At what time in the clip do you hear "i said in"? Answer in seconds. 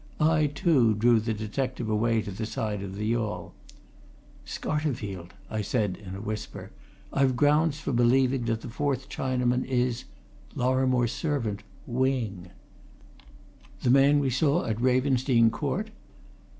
5.47-6.15